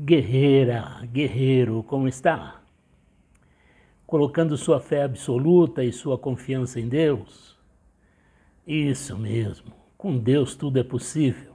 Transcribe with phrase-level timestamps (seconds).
[0.00, 2.62] Guerreira, guerreiro, como está?
[4.06, 7.58] Colocando sua fé absoluta e sua confiança em Deus?
[8.64, 11.52] Isso mesmo, com Deus tudo é possível.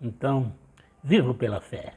[0.00, 0.52] Então,
[1.04, 1.94] viva pela fé.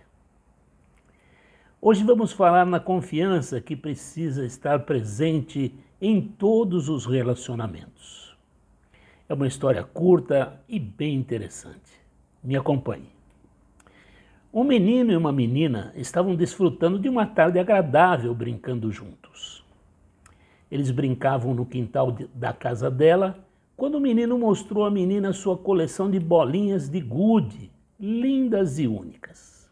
[1.82, 8.38] Hoje vamos falar na confiança que precisa estar presente em todos os relacionamentos.
[9.28, 11.92] É uma história curta e bem interessante.
[12.44, 13.15] Me acompanhe.
[14.56, 19.66] Um menino e uma menina estavam desfrutando de uma tarde agradável brincando juntos.
[20.72, 23.38] Eles brincavam no quintal da casa dela
[23.76, 27.70] quando o menino mostrou à menina sua coleção de bolinhas de gude,
[28.00, 29.70] lindas e únicas.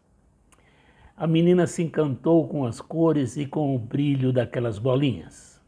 [1.16, 5.62] A menina se encantou com as cores e com o brilho daquelas bolinhas.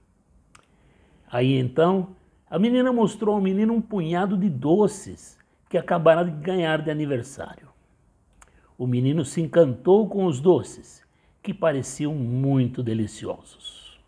[1.33, 2.09] Aí então,
[2.51, 5.39] a menina mostrou ao menino um punhado de doces
[5.71, 7.75] que acabara de ganhar de aniversário.
[8.79, 11.03] O menino se encantou com os doces,
[11.43, 13.99] que pareciam muito deliciosos.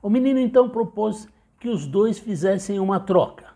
[0.00, 1.28] O menino então propôs
[1.60, 3.52] que os dois fizessem uma troca.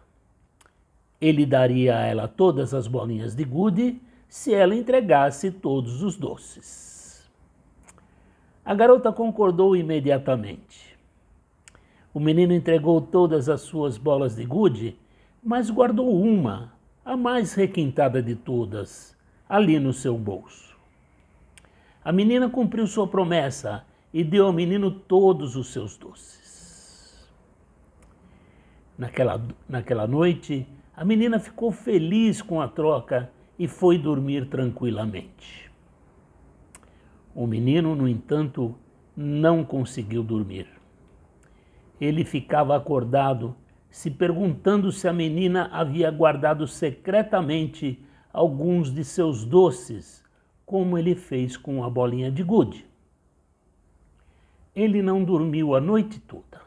[1.20, 7.28] Ele daria a ela todas as bolinhas de gude se ela entregasse todos os doces.
[8.64, 10.98] A garota concordou imediatamente.
[12.12, 14.98] O menino entregou todas as suas bolas de gude,
[15.42, 16.73] mas guardou uma,
[17.05, 19.16] a mais requintada de todas,
[19.48, 20.77] ali no seu bolso.
[22.05, 27.27] A menina cumpriu sua promessa e deu ao menino todos os seus doces.
[28.97, 35.70] Naquela, naquela noite, a menina ficou feliz com a troca e foi dormir tranquilamente.
[37.34, 38.74] O menino, no entanto,
[39.14, 40.67] não conseguiu dormir.
[42.00, 43.55] Ele ficava acordado,
[43.91, 48.02] se perguntando se a menina havia guardado secretamente
[48.37, 50.23] alguns de seus doces,
[50.67, 52.84] como ele fez com a bolinha de gude.
[54.75, 56.61] Ele não dormiu a noite toda.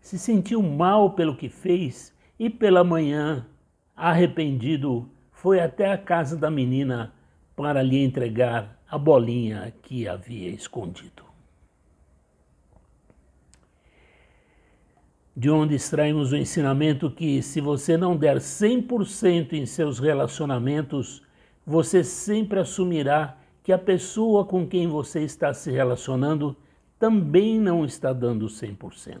[0.00, 3.46] Se sentiu mal pelo que fez e pela manhã,
[3.94, 7.14] arrependido, foi até a casa da menina
[7.54, 11.25] para lhe entregar a bolinha que havia escondido.
[15.36, 21.22] De onde extraímos o ensinamento que se você não der 100% em seus relacionamentos,
[21.66, 26.56] você sempre assumirá que a pessoa com quem você está se relacionando
[26.98, 29.18] também não está dando 100%.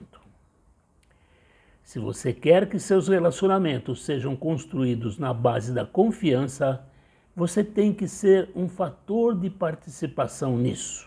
[1.82, 6.82] Se você quer que seus relacionamentos sejam construídos na base da confiança,
[7.34, 11.06] você tem que ser um fator de participação nisso.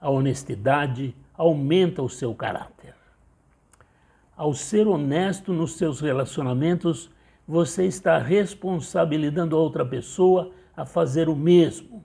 [0.00, 3.01] A honestidade aumenta o seu caráter.
[4.42, 7.08] Ao ser honesto nos seus relacionamentos,
[7.46, 12.04] você está responsabilizando a outra pessoa a fazer o mesmo.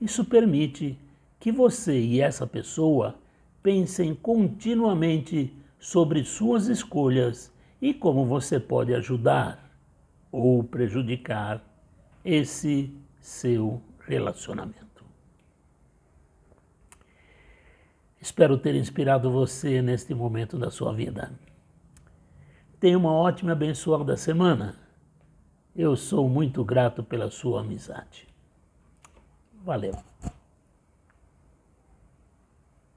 [0.00, 0.98] Isso permite
[1.38, 3.14] que você e essa pessoa
[3.62, 9.70] pensem continuamente sobre suas escolhas e como você pode ajudar
[10.32, 11.62] ou prejudicar
[12.24, 14.89] esse seu relacionamento.
[18.20, 21.32] Espero ter inspirado você neste momento da sua vida.
[22.78, 24.76] Tenha uma ótima e abençoada semana.
[25.74, 28.28] Eu sou muito grato pela sua amizade.
[29.64, 29.94] Valeu.